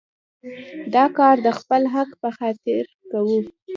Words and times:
دا 0.95 1.05
کار 1.17 1.35
د 1.45 1.47
خپل 1.59 1.81
حق 1.93 2.09
په 2.21 2.29
خاطر 2.37 2.83
کوو. 3.11 3.39